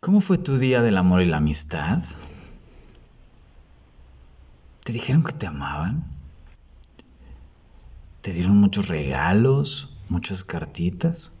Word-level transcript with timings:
¿Cómo 0.00 0.22
fue 0.22 0.38
tu 0.38 0.56
día 0.56 0.80
del 0.80 0.96
amor 0.96 1.20
y 1.20 1.26
la 1.26 1.36
amistad? 1.36 2.02
¿Te 4.82 4.94
dijeron 4.94 5.22
que 5.22 5.32
te 5.34 5.46
amaban? 5.46 6.04
¿Te 8.22 8.32
dieron 8.32 8.56
muchos 8.56 8.88
regalos, 8.88 9.90
muchas 10.08 10.42
cartitas? 10.42 11.32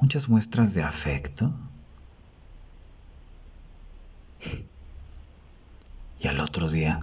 ¿Muchas 0.00 0.30
muestras 0.30 0.72
de 0.72 0.82
afecto? 0.82 1.52
¿Y 6.18 6.26
al 6.26 6.40
otro 6.40 6.70
día? 6.70 7.00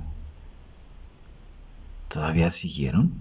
¿Todavía 2.08 2.50
siguieron? 2.50 3.14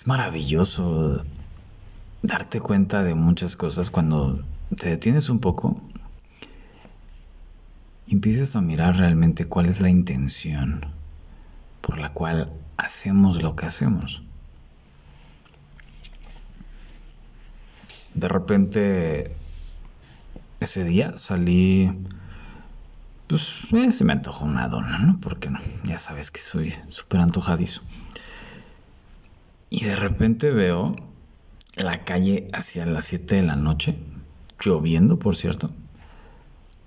Es 0.00 0.06
maravilloso 0.06 1.26
darte 2.22 2.58
cuenta 2.58 3.02
de 3.02 3.14
muchas 3.14 3.54
cosas 3.54 3.90
cuando 3.90 4.42
te 4.78 4.88
detienes 4.88 5.28
un 5.28 5.40
poco 5.40 5.78
y 8.06 8.14
empiezas 8.14 8.56
a 8.56 8.62
mirar 8.62 8.96
realmente 8.96 9.44
cuál 9.44 9.66
es 9.66 9.82
la 9.82 9.90
intención 9.90 10.86
por 11.82 11.98
la 11.98 12.14
cual 12.14 12.50
hacemos 12.78 13.42
lo 13.42 13.56
que 13.56 13.66
hacemos. 13.66 14.22
De 18.14 18.26
repente, 18.26 19.36
ese 20.60 20.84
día 20.84 21.18
salí, 21.18 21.92
pues 23.26 23.66
eh, 23.72 23.92
se 23.92 24.06
me 24.06 24.14
antojó 24.14 24.46
una 24.46 24.66
dona, 24.68 24.96
¿no? 24.96 25.20
Porque 25.20 25.50
ya 25.84 25.98
sabes 25.98 26.30
que 26.30 26.40
soy 26.40 26.74
súper 26.88 27.20
antojadizo. 27.20 27.82
Y 29.70 29.84
de 29.84 29.96
repente 29.96 30.50
veo 30.50 30.96
la 31.76 32.04
calle 32.04 32.48
hacia 32.52 32.84
las 32.84 33.06
7 33.06 33.36
de 33.36 33.42
la 33.42 33.56
noche, 33.56 33.96
lloviendo, 34.60 35.18
por 35.18 35.36
cierto, 35.36 35.70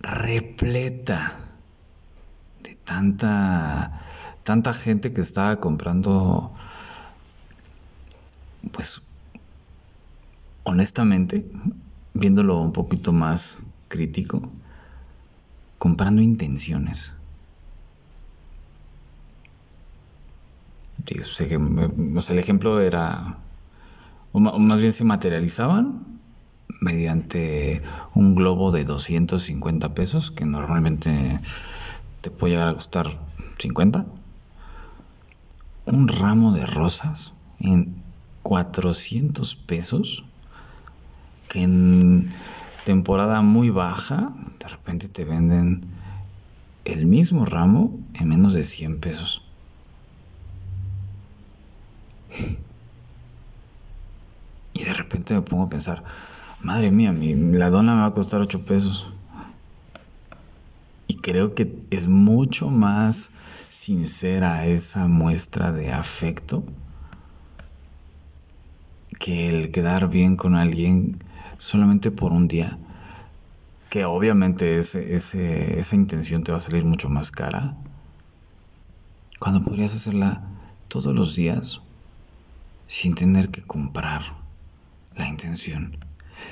repleta 0.02 1.34
de 2.62 2.76
tanta 2.76 4.02
tanta 4.44 4.74
gente 4.74 5.14
que 5.14 5.22
estaba 5.22 5.56
comprando 5.62 6.54
pues 8.72 9.02
honestamente, 10.64 11.52
viéndolo 12.14 12.62
un 12.62 12.74
poquito 12.74 13.12
más 13.12 13.60
crítico, 13.88 14.42
comprando 15.78 16.22
intenciones. 16.22 17.14
El 21.08 22.40
ejemplo 22.40 22.80
era, 22.82 23.38
o 24.32 24.40
más 24.40 24.80
bien 24.80 24.94
se 24.94 25.04
materializaban 25.04 26.14
mediante 26.82 27.82
un 28.14 28.36
globo 28.36 28.72
de 28.72 28.84
250 28.84 29.94
pesos, 29.94 30.32
que 30.32 30.46
normalmente 30.46 31.40
te 32.22 32.32
puede 32.32 32.54
llegar 32.54 32.70
a 32.70 32.76
costar 32.76 33.20
50. 33.60 34.06
Un 35.86 36.08
ramo 36.08 36.54
de 36.54 36.66
rosas 36.66 37.34
en 37.60 38.02
400 38.44 39.56
pesos, 39.56 40.26
que 41.50 41.64
en 41.64 42.30
temporada 42.86 43.42
muy 43.42 43.70
baja, 43.70 44.34
de 44.60 44.68
repente 44.68 45.10
te 45.10 45.26
venden 45.26 45.82
el 46.86 47.06
mismo 47.06 47.46
ramo 47.46 47.98
en 48.16 48.30
menos 48.30 48.54
de 48.54 48.64
100 48.64 49.00
pesos. 49.00 49.44
Y 54.74 54.84
de 54.84 54.94
repente 54.94 55.34
me 55.34 55.42
pongo 55.42 55.64
a 55.64 55.70
pensar, 55.70 56.04
madre 56.62 56.92
mía, 56.92 57.12
mi, 57.14 57.36
la 57.36 57.70
dona 57.70 57.96
me 57.96 58.02
va 58.02 58.08
a 58.08 58.14
costar 58.14 58.42
8 58.42 58.66
pesos. 58.66 59.08
Y 61.08 61.16
creo 61.16 61.54
que 61.54 61.80
es 61.92 62.08
mucho 62.08 62.70
más 62.70 63.32
sincera 63.70 64.66
esa 64.66 65.08
muestra 65.08 65.72
de 65.72 65.92
afecto 65.92 66.64
que 69.20 69.50
el 69.50 69.70
quedar 69.70 70.10
bien 70.10 70.36
con 70.36 70.56
alguien 70.56 71.18
solamente 71.58 72.12
por 72.12 72.32
un 72.32 72.48
día. 72.48 72.78
Que 73.90 74.06
obviamente 74.06 74.80
ese, 74.80 75.14
esa 75.16 75.96
intención 75.96 76.44
te 76.44 76.52
va 76.52 76.58
a 76.58 76.62
salir 76.62 76.84
mucho 76.84 77.10
más 77.10 77.30
cara. 77.30 77.78
Cuando 79.40 79.62
podrías 79.62 79.94
hacerla 79.94 80.42
todos 80.88 81.14
los 81.14 81.36
días 81.36 81.82
sin 82.94 83.16
tener 83.16 83.50
que 83.50 83.64
comprar 83.64 84.22
la 85.16 85.28
intención, 85.28 85.98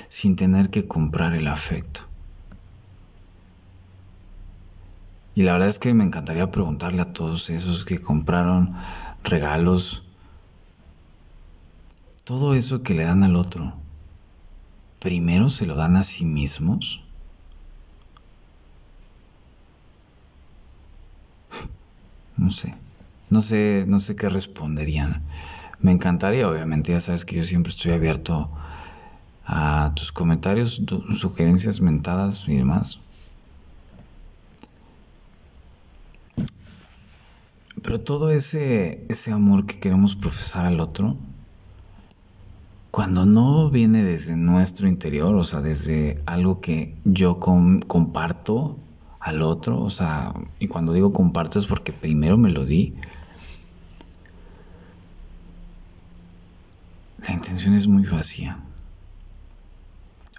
sin 0.08 0.34
tener 0.34 0.70
que 0.70 0.88
comprar 0.88 1.34
el 1.34 1.46
afecto. 1.46 2.00
Y 5.36 5.44
la 5.44 5.52
verdad 5.52 5.68
es 5.68 5.78
que 5.78 5.94
me 5.94 6.02
encantaría 6.02 6.50
preguntarle 6.50 7.00
a 7.00 7.12
todos 7.12 7.48
esos 7.48 7.84
que 7.84 8.02
compraron 8.02 8.74
regalos, 9.22 10.02
todo 12.24 12.54
eso 12.54 12.82
que 12.82 12.94
le 12.94 13.04
dan 13.04 13.22
al 13.22 13.36
otro, 13.36 13.74
primero 14.98 15.48
se 15.48 15.64
lo 15.64 15.76
dan 15.76 15.94
a 15.94 16.02
sí 16.02 16.24
mismos. 16.24 17.04
No 22.36 22.50
sé, 22.50 22.74
no 23.30 23.42
sé, 23.42 23.84
no 23.86 24.00
sé 24.00 24.16
qué 24.16 24.28
responderían. 24.28 25.22
Me 25.82 25.90
encantaría, 25.90 26.48
obviamente, 26.48 26.92
ya 26.92 27.00
sabes 27.00 27.24
que 27.24 27.36
yo 27.36 27.44
siempre 27.44 27.70
estoy 27.70 27.92
abierto 27.92 28.48
a 29.44 29.92
tus 29.96 30.12
comentarios, 30.12 30.80
sugerencias, 31.16 31.80
mentadas 31.80 32.44
y 32.46 32.56
demás. 32.56 33.00
Pero 37.82 38.00
todo 38.00 38.30
ese, 38.30 39.04
ese 39.08 39.32
amor 39.32 39.66
que 39.66 39.80
queremos 39.80 40.14
profesar 40.14 40.64
al 40.66 40.78
otro, 40.78 41.16
cuando 42.92 43.26
no 43.26 43.68
viene 43.70 44.04
desde 44.04 44.36
nuestro 44.36 44.86
interior, 44.86 45.34
o 45.34 45.42
sea, 45.42 45.60
desde 45.62 46.22
algo 46.26 46.60
que 46.60 46.94
yo 47.04 47.40
comparto 47.40 48.78
al 49.18 49.42
otro, 49.42 49.80
o 49.80 49.90
sea, 49.90 50.32
y 50.60 50.68
cuando 50.68 50.92
digo 50.92 51.12
comparto 51.12 51.58
es 51.58 51.66
porque 51.66 51.92
primero 51.92 52.36
me 52.38 52.50
lo 52.50 52.64
di, 52.64 52.94
la 57.26 57.34
intención 57.34 57.74
es 57.74 57.86
muy 57.86 58.04
vacía. 58.04 58.58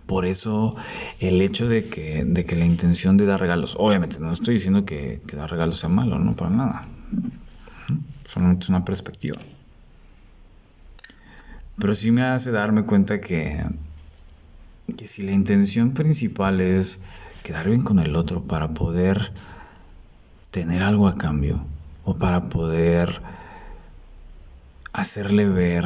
Por 0.05 0.25
eso 0.25 0.75
el 1.19 1.41
hecho 1.41 1.67
de 1.67 1.87
que, 1.87 2.25
de 2.25 2.45
que 2.45 2.55
la 2.55 2.65
intención 2.65 3.15
de 3.17 3.25
dar 3.25 3.39
regalos, 3.39 3.75
obviamente 3.79 4.19
no 4.19 4.31
estoy 4.31 4.55
diciendo 4.55 4.85
que, 4.85 5.21
dar 5.33 5.49
regalos 5.49 5.79
sea 5.79 5.89
malo, 5.89 6.19
no 6.19 6.35
para 6.35 6.49
nada. 6.49 6.85
Solamente 8.27 8.63
es 8.63 8.69
una 8.69 8.83
perspectiva. 8.83 9.37
Pero 11.77 11.95
sí 11.95 12.11
me 12.11 12.23
hace 12.23 12.51
darme 12.51 12.85
cuenta 12.85 13.21
que, 13.21 13.63
que 14.97 15.07
si 15.07 15.23
la 15.23 15.31
intención 15.31 15.93
principal 15.93 16.59
es 16.61 16.99
quedar 17.43 17.69
bien 17.69 17.81
con 17.81 17.99
el 17.99 18.15
otro 18.15 18.43
para 18.43 18.73
poder 18.73 19.31
tener 20.51 20.83
algo 20.83 21.07
a 21.07 21.17
cambio 21.17 21.65
o 22.03 22.17
para 22.17 22.49
poder 22.49 23.21
hacerle 24.91 25.47
ver 25.47 25.85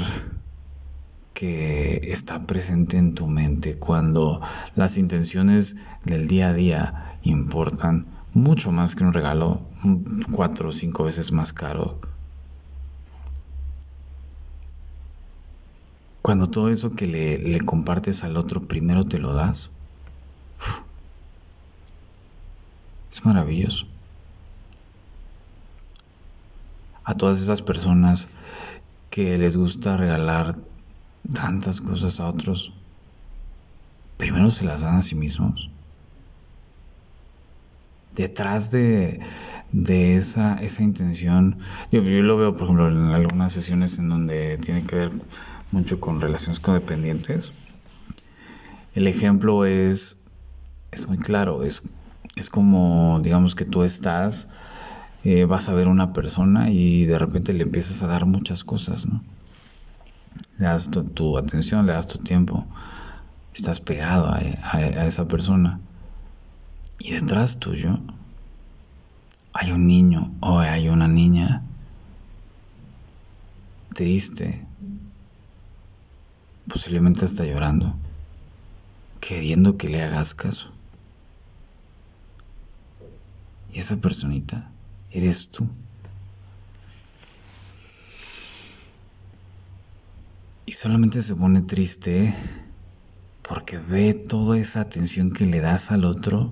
que 1.37 2.01
está 2.11 2.47
presente 2.47 2.97
en 2.97 3.13
tu 3.13 3.27
mente 3.27 3.77
cuando 3.77 4.41
las 4.73 4.97
intenciones 4.97 5.75
del 6.03 6.27
día 6.27 6.49
a 6.49 6.53
día 6.53 7.19
importan 7.21 8.07
mucho 8.33 8.71
más 8.71 8.95
que 8.95 9.03
un 9.03 9.13
regalo 9.13 9.61
cuatro 10.31 10.69
o 10.69 10.71
cinco 10.71 11.03
veces 11.03 11.31
más 11.31 11.53
caro. 11.53 11.99
Cuando 16.23 16.47
todo 16.47 16.71
eso 16.71 16.95
que 16.95 17.05
le, 17.05 17.37
le 17.37 17.61
compartes 17.61 18.23
al 18.23 18.35
otro 18.35 18.63
primero 18.63 19.05
te 19.05 19.19
lo 19.19 19.31
das, 19.35 19.69
es 23.11 23.23
maravilloso. 23.23 23.85
A 27.03 27.13
todas 27.13 27.39
esas 27.39 27.61
personas 27.61 28.27
que 29.11 29.37
les 29.37 29.55
gusta 29.55 29.97
regalar 29.97 30.57
tantas 31.33 31.81
cosas 31.81 32.19
a 32.19 32.27
otros, 32.27 32.73
primero 34.17 34.49
se 34.49 34.65
las 34.65 34.81
dan 34.81 34.95
a 34.95 35.01
sí 35.01 35.15
mismos. 35.15 35.69
Detrás 38.15 38.71
de, 38.71 39.19
esa, 40.15 40.55
esa 40.55 40.83
intención, 40.83 41.59
yo, 41.91 42.01
lo 42.01 42.37
veo, 42.37 42.53
por 42.53 42.63
ejemplo, 42.63 42.89
en 42.89 43.11
algunas 43.11 43.53
sesiones 43.53 43.99
en 43.99 44.09
donde 44.09 44.57
tiene 44.57 44.83
que 44.83 44.95
ver 44.95 45.11
mucho 45.71 45.99
con 45.99 46.19
relaciones 46.19 46.59
codependientes. 46.59 47.51
El 48.95 49.05
ejemplo 49.05 49.65
es, 49.65 50.17
es 50.91 51.07
muy 51.07 51.19
claro, 51.19 51.63
es, 51.63 51.83
es 52.35 52.49
como, 52.49 53.19
digamos 53.21 53.53
que 53.53 53.65
tú 53.65 53.83
estás, 53.83 54.47
eh, 55.23 55.45
vas 55.45 55.69
a 55.69 55.73
ver 55.75 55.87
una 55.87 56.13
persona 56.13 56.71
y 56.71 57.05
de 57.05 57.19
repente 57.19 57.53
le 57.53 57.63
empiezas 57.63 58.01
a 58.01 58.07
dar 58.07 58.25
muchas 58.25 58.63
cosas, 58.63 59.05
¿no? 59.05 59.21
Le 60.57 60.65
das 60.65 60.89
tu, 60.89 61.37
atención, 61.37 61.85
le 61.85 61.93
das 61.93 62.07
tu 62.07 62.17
tiempo, 62.17 62.65
estás 63.53 63.79
pegado 63.79 64.31
a, 64.31 64.39
esa 65.05 65.27
persona 65.27 65.79
y 66.99 67.11
detrás 67.11 67.57
tuyo 67.57 67.99
hay 69.53 69.71
un 69.71 69.87
niño 69.87 70.33
o 70.41 70.59
hay 70.59 70.89
una 70.89 71.07
niña 71.07 71.63
triste, 73.93 74.65
posiblemente 76.67 77.25
está 77.25 77.45
llorando, 77.45 77.95
queriendo 79.19 79.77
que 79.77 79.89
le 79.89 80.03
hagas 80.03 80.35
caso. 80.35 80.71
Y 83.73 83.79
esa 83.79 83.97
personita 83.97 84.69
eres 85.09 85.49
tú. 85.49 85.67
Y 90.69 90.73
solamente 90.73 91.21
se 91.21 91.33
pone 91.33 91.61
triste 91.61 92.35
porque 93.41 93.77
ve 93.77 94.13
toda 94.13 94.57
esa 94.57 94.81
atención 94.81 95.31
que 95.31 95.45
le 95.45 95.61
das 95.61 95.93
al 95.93 96.03
otro 96.03 96.51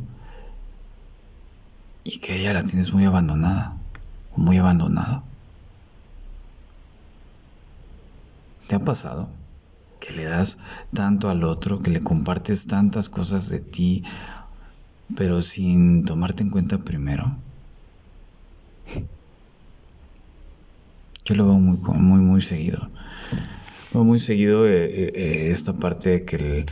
y 2.06 2.20
que 2.20 2.40
ella 2.40 2.54
la 2.54 2.64
tienes 2.64 2.94
muy 2.94 3.04
abandonada, 3.04 3.78
muy 4.38 4.58
abandonado. 4.58 5.26
¿Te 8.70 8.76
ha 8.76 8.80
pasado 8.86 9.28
que 10.00 10.14
le 10.14 10.24
das 10.24 10.60
tanto 10.94 11.30
al 11.30 11.44
otro, 11.44 11.80
que 11.80 11.92
le 11.92 12.02
compartes 12.02 12.68
tantas 12.68 13.10
cosas 13.10 13.50
de 13.50 13.60
ti, 13.60 14.06
pero 15.18 15.42
sin 15.42 16.06
tomarte 16.06 16.42
en 16.42 16.52
cuenta 16.52 16.78
primero? 16.78 17.36
Yo 21.26 21.36
lo 21.36 21.48
veo 21.48 21.60
muy, 21.60 21.78
muy, 22.00 22.20
muy 22.20 22.40
seguido 22.40 22.90
muy 24.04 24.20
seguido 24.20 24.68
eh, 24.68 24.86
eh, 24.86 25.12
eh, 25.16 25.52
esta 25.52 25.76
parte 25.76 26.10
de 26.10 26.26
que, 26.26 26.66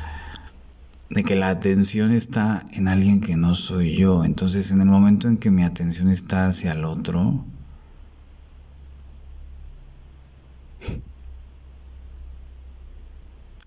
de 1.09 1.23
que 1.23 1.35
la 1.35 1.49
atención 1.49 2.11
está 2.11 2.63
en 2.73 2.87
alguien 2.87 3.21
que 3.21 3.37
no 3.37 3.55
soy 3.55 3.95
yo. 3.95 4.25
Entonces, 4.25 4.71
en 4.71 4.81
el 4.81 4.87
momento 4.87 5.27
en 5.27 5.37
que 5.37 5.51
mi 5.51 5.63
atención 5.63 6.09
está 6.09 6.47
hacia 6.47 6.71
el 6.71 6.85
otro, 6.85 7.45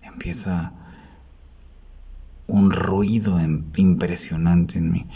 empieza 0.03 0.73
un 2.47 2.71
ruido 2.71 3.39
impresionante 3.75 4.77
en 4.79 4.91
mí. 4.91 5.07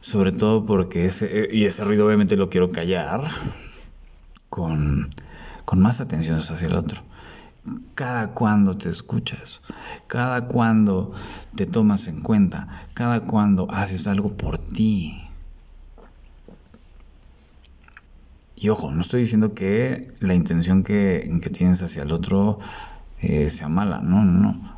Sobre 0.00 0.32
todo 0.32 0.64
porque 0.64 1.06
ese, 1.06 1.48
y 1.50 1.64
ese 1.64 1.84
ruido 1.84 2.06
obviamente 2.06 2.36
lo 2.36 2.48
quiero 2.48 2.70
callar 2.70 3.22
con, 4.48 5.08
con 5.64 5.80
más 5.80 6.00
atención 6.00 6.36
hacia 6.36 6.66
el 6.66 6.74
otro 6.74 7.02
cada 7.94 8.34
cuando 8.34 8.76
te 8.76 8.88
escuchas, 8.88 9.62
cada 10.06 10.48
cuando 10.48 11.12
te 11.54 11.66
tomas 11.66 12.08
en 12.08 12.20
cuenta, 12.20 12.68
cada 12.94 13.20
cuando 13.20 13.70
haces 13.70 14.06
algo 14.06 14.36
por 14.36 14.58
ti. 14.58 15.22
Y 18.54 18.70
ojo, 18.70 18.90
no 18.90 19.02
estoy 19.02 19.20
diciendo 19.20 19.54
que 19.54 20.08
la 20.20 20.34
intención 20.34 20.82
que, 20.82 21.28
tienes 21.52 21.82
hacia 21.82 22.02
el 22.02 22.12
otro 22.12 22.58
eh, 23.18 23.50
sea 23.50 23.68
mala, 23.68 24.00
no, 24.00 24.24
no, 24.24 24.52
no. 24.52 24.76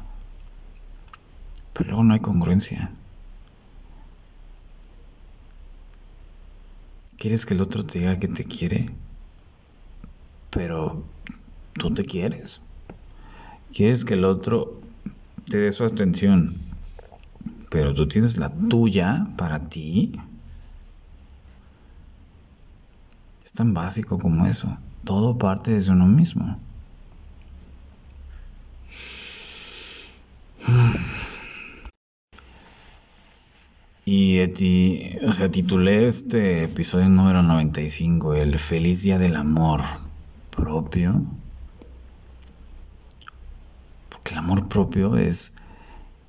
Pero 1.72 1.90
luego 1.90 2.04
no 2.04 2.14
hay 2.14 2.20
congruencia. 2.20 2.92
¿Quieres 7.16 7.46
que 7.46 7.54
el 7.54 7.62
otro 7.62 7.84
te 7.84 8.00
diga 8.00 8.18
que 8.18 8.28
te 8.28 8.44
quiere? 8.44 8.90
Pero 10.50 11.04
tú 11.74 11.94
te 11.94 12.04
quieres. 12.04 12.67
Quieres 13.72 14.04
que 14.04 14.14
el 14.14 14.24
otro 14.24 14.80
te 15.44 15.58
dé 15.58 15.72
su 15.72 15.84
atención, 15.84 16.56
pero 17.70 17.92
tú 17.94 18.08
tienes 18.08 18.38
la 18.38 18.50
tuya 18.50 19.28
para 19.36 19.68
ti. 19.68 20.12
Es 23.44 23.52
tan 23.52 23.74
básico 23.74 24.18
como 24.18 24.46
eso. 24.46 24.76
Todo 25.04 25.38
parte 25.38 25.72
desde 25.72 25.92
uno 25.92 26.06
mismo. 26.06 26.58
Y, 34.04 34.40
o 35.26 35.32
sea, 35.34 35.50
titulé 35.50 36.06
este 36.06 36.64
episodio 36.64 37.10
número 37.10 37.42
95, 37.42 38.34
El 38.34 38.58
feliz 38.58 39.02
día 39.02 39.18
del 39.18 39.36
amor 39.36 39.82
propio 40.50 41.22
el 44.30 44.37
amor 44.48 44.68
propio 44.68 45.16
es, 45.16 45.52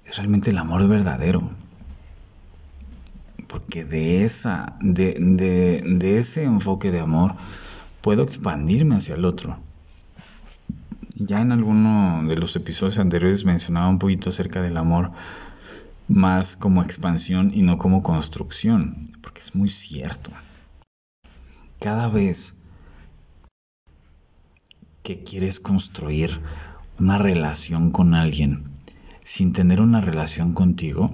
es 0.04 0.18
realmente 0.18 0.50
el 0.50 0.58
amor 0.58 0.86
verdadero. 0.90 1.50
Porque 3.48 3.86
de, 3.86 4.26
esa, 4.26 4.76
de, 4.82 5.14
de 5.86 6.18
ese 6.18 6.44
enfoque 6.44 6.92
de 6.92 7.00
amor 7.00 7.34
puedo 8.02 8.24
expandirme 8.24 8.96
hacia 8.96 9.16
el 9.16 9.24
otro. 9.24 9.58
Ya 11.16 11.40
en 11.40 11.54
alguno 11.54 12.28
de 12.28 12.36
los 12.36 12.56
episodios 12.58 13.00
anteriores 13.00 13.46
mencionaba 13.46 13.88
un 13.88 14.00
poquito 14.00 14.30
acerca 14.30 14.62
del 14.62 14.76
amor 14.76 15.12
más 16.10 16.58
como 16.58 16.84
expansión 16.84 17.52
y 17.54 17.62
no 17.62 17.78
como 17.78 18.04
construcción, 18.04 18.98
porque 19.22 19.40
es 19.40 19.56
muy 19.56 19.70
cierto. 19.70 20.32
Cada 21.80 22.10
vez 22.10 22.56
que 25.04 25.24
quieres 25.24 25.62
construir 25.62 26.40
una 27.00 27.18
relación 27.18 27.92
con 27.92 28.14
alguien 28.14 28.64
sin 29.24 29.54
tener 29.54 29.80
una 29.80 30.02
relación 30.02 30.54
contigo, 30.54 31.12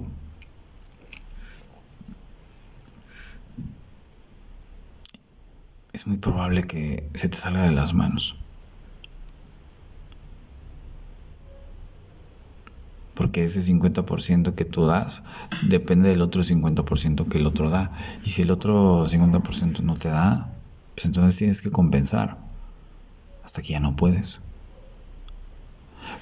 es 5.92 6.06
muy 6.06 6.16
probable 6.16 6.64
que 6.64 7.08
se 7.14 7.28
te 7.28 7.36
salga 7.36 7.62
de 7.62 7.72
las 7.72 7.94
manos. 7.94 8.38
Porque 13.14 13.44
ese 13.44 13.60
50% 13.60 14.54
que 14.54 14.64
tú 14.64 14.86
das 14.86 15.22
depende 15.68 16.10
del 16.10 16.20
otro 16.20 16.42
50% 16.42 17.28
que 17.28 17.38
el 17.38 17.46
otro 17.46 17.70
da. 17.70 17.92
Y 18.24 18.30
si 18.30 18.42
el 18.42 18.50
otro 18.50 19.06
50% 19.06 19.80
no 19.80 19.96
te 19.96 20.08
da, 20.08 20.52
pues 20.94 21.06
entonces 21.06 21.36
tienes 21.36 21.62
que 21.62 21.70
compensar. 21.70 22.38
Hasta 23.42 23.62
que 23.62 23.72
ya 23.72 23.80
no 23.80 23.96
puedes. 23.96 24.40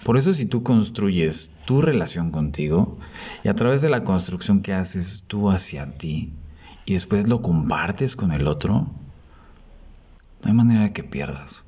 Por 0.05 0.17
eso 0.17 0.35
si 0.35 0.47
tú 0.47 0.63
construyes 0.63 1.51
tu 1.65 1.81
relación 1.81 2.31
contigo 2.31 2.99
y 3.43 3.49
a 3.49 3.55
través 3.55 3.83
de 3.83 3.89
la 3.91 4.05
construcción 4.05 4.61
que 4.61 4.73
haces 4.73 5.25
tú 5.27 5.51
hacia 5.51 5.95
ti 5.95 6.33
y 6.85 6.95
después 6.95 7.27
lo 7.27 7.43
compartes 7.43 8.17
con 8.17 8.33
el 8.33 8.47
otro, 8.47 8.91
no 10.43 10.51
hay 10.51 10.53
manera 10.53 10.83
de 10.83 10.93
que 10.93 11.05
pierdas. 11.05 11.63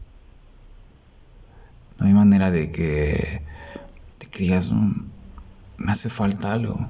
No 1.98 2.06
hay 2.06 2.12
manera 2.12 2.50
de 2.50 2.70
que, 2.70 3.42
te 4.18 4.38
digas, 4.38 4.70
mm, 4.70 4.92
me 5.78 5.92
hace 5.92 6.10
falta 6.10 6.52
algo. 6.52 6.86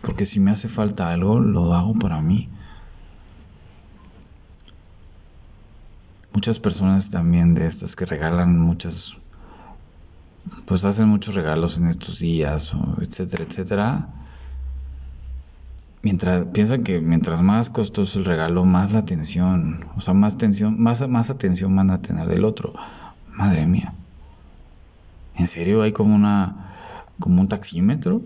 Porque 0.00 0.24
si 0.24 0.38
me 0.38 0.52
hace 0.52 0.68
falta 0.68 1.10
algo, 1.10 1.40
lo 1.40 1.74
hago 1.74 1.94
para 1.94 2.20
mí. 2.20 2.48
Muchas 6.32 6.58
personas 6.58 7.10
también 7.10 7.54
de 7.54 7.66
estas 7.66 7.96
que 7.96 8.06
regalan 8.06 8.58
muchas 8.58 9.16
pues 10.66 10.84
hacen 10.84 11.08
muchos 11.08 11.34
regalos 11.34 11.78
en 11.78 11.86
estos 11.86 12.18
días, 12.18 12.74
etcétera, 13.00 13.44
etcétera. 13.44 14.08
Mientras, 16.02 16.44
piensan 16.46 16.84
que 16.84 17.00
mientras 17.00 17.40
más 17.40 17.70
costoso 17.70 18.18
el 18.18 18.26
regalo, 18.26 18.64
más 18.64 18.92
la 18.92 18.98
atención, 18.98 19.86
o 19.96 20.00
sea, 20.00 20.12
más 20.12 20.34
atención, 20.34 20.80
más, 20.80 21.08
más 21.08 21.30
atención 21.30 21.74
van 21.74 21.90
a 21.90 22.02
tener 22.02 22.28
del 22.28 22.44
otro. 22.44 22.74
Madre 23.32 23.66
mía. 23.66 23.92
¿En 25.34 25.48
serio 25.48 25.82
hay 25.82 25.92
como 25.92 26.14
una, 26.14 26.72
como 27.18 27.40
un 27.40 27.48
taxímetro? 27.48 28.20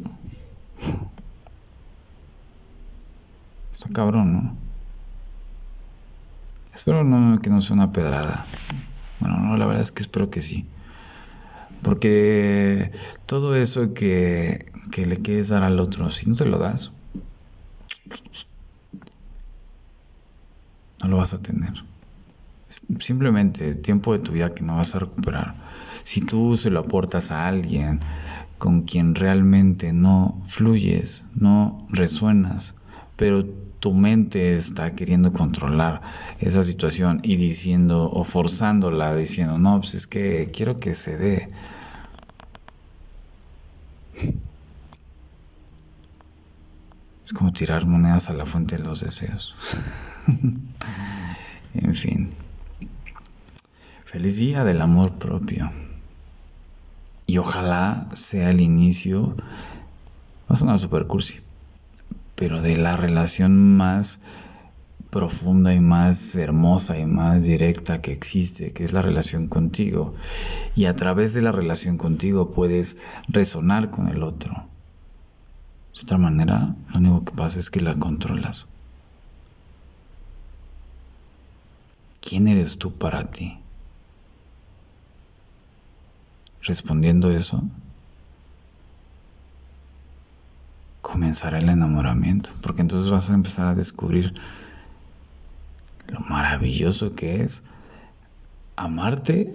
Está 3.73 3.91
cabrón, 3.93 4.33
¿no? 4.33 4.57
Espero 6.75 7.05
no, 7.05 7.41
que 7.41 7.49
no 7.49 7.61
sea 7.61 7.75
una 7.75 7.93
pedrada. 7.93 8.45
Bueno, 9.21 9.39
no, 9.39 9.57
la 9.57 9.67
verdad 9.67 9.83
es 9.83 9.93
que 9.93 10.03
espero 10.03 10.31
que 10.31 10.43
sí. 10.43 10.67
Porque 11.83 12.91
todo 13.27 13.55
eso 13.57 13.95
que, 13.95 14.67
le 14.97 15.17
quieres 15.19 15.49
dar 15.49 15.63
al 15.63 15.79
otro, 15.79 16.11
si 16.11 16.29
no 16.29 16.35
te 16.35 16.45
lo 16.45 16.59
das, 16.59 16.93
no 21.01 21.09
lo 21.09 21.17
vas 21.17 21.35
a 21.35 21.43
tener. 21.43 21.73
Simplemente 22.99 23.75
tiempo 23.75 24.13
de 24.13 24.19
tu 24.19 24.33
vida 24.33 24.55
que 24.55 24.65
no 24.65 24.77
vas 24.77 24.95
a 24.95 24.99
recuperar. 24.99 25.55
Si 26.05 26.21
tú 26.21 26.57
se 26.57 26.71
lo 26.71 26.81
aportas 26.81 27.31
a 27.31 27.47
alguien 27.47 28.01
con 28.59 28.83
quien 28.83 29.15
realmente 29.15 29.93
no 29.93 30.43
fluyes, 30.47 31.25
no 31.35 31.87
resuenas, 31.91 32.75
pero 33.17 33.47
tu 33.81 33.93
mente 33.93 34.57
está 34.57 34.95
queriendo 34.95 35.33
controlar 35.33 36.03
esa 36.41 36.63
situación 36.63 37.21
y 37.23 37.37
diciendo 37.37 38.11
o 38.11 38.25
forzándola, 38.25 39.15
diciendo, 39.15 39.59
no, 39.59 39.79
pues 39.81 39.95
es 39.95 40.07
que 40.07 40.51
quiero 40.53 40.79
que 40.79 40.95
se 40.95 41.17
dé. 41.17 41.49
Es 47.25 47.33
como 47.33 47.53
tirar 47.53 47.87
monedas 47.87 48.31
a 48.31 48.33
la 48.35 48.47
fuente 48.47 48.79
de 48.79 48.85
los 48.85 49.01
deseos. 49.01 49.55
en 51.75 51.95
fin. 51.95 52.31
Feliz 54.05 54.39
día 54.39 54.65
del 54.65 54.81
amor 54.81 55.19
propio. 55.19 55.71
Y 57.27 57.37
ojalá 57.37 58.09
sea 58.15 58.51
el 58.51 58.63
inicio. 58.63 59.37
Va 60.51 60.55
a 60.55 60.57
sonar 60.57 60.79
super 60.79 61.07
cursi, 61.07 61.41
pero 62.39 62.63
de 62.63 62.77
la 62.77 62.97
relación 62.97 63.77
más 63.77 64.21
profunda 65.11 65.75
y 65.75 65.81
más 65.81 66.37
hermosa 66.37 66.97
y 66.97 67.05
más 67.05 67.45
directa 67.45 68.01
que 68.01 68.13
existe, 68.13 68.73
que 68.73 68.85
es 68.85 68.93
la 68.93 69.03
relación 69.03 69.49
contigo. 69.49 70.15
Y 70.77 70.85
a 70.85 70.95
través 70.95 71.35
de 71.35 71.43
la 71.43 71.51
relación 71.51 71.99
contigo 71.99 72.53
puedes 72.53 72.97
resonar 73.27 73.91
con 73.91 74.07
el 74.07 74.23
otro. 74.23 74.53
De 75.95 76.03
otra 76.03 76.17
manera, 76.19 76.77
lo 76.91 76.99
único 76.99 77.25
que 77.25 77.33
pasa 77.33 77.59
es 77.59 77.71
que 77.71 77.81
la 77.81 77.99
controlas. 77.99 78.67
¿Quién 82.21 82.47
eres 82.47 82.79
tú 82.79 82.93
para 82.93 83.25
ti? 83.25 83.59
Respondiendo 86.63 87.33
eso, 87.33 87.65
comenzará 91.19 91.59
el 91.59 91.69
enamoramiento, 91.69 92.51
porque 92.63 92.81
entonces 92.81 93.11
vas 93.11 93.29
a 93.29 93.35
empezar 93.35 93.67
a 93.67 93.75
descubrir 93.75 94.35
lo 96.07 96.21
maravilloso 96.21 97.17
que 97.17 97.43
es 97.43 97.65
amarte 98.77 99.53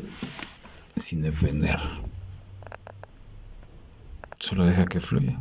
sin 0.98 1.22
depender. 1.22 1.80
Solo 4.40 4.66
deja 4.66 4.84
que 4.84 5.00
fluya. 5.00 5.40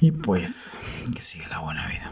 Y 0.00 0.10
pues, 0.12 0.72
que 1.14 1.20
siga 1.20 1.46
la 1.48 1.58
buena 1.58 1.86
vida. 1.88 2.10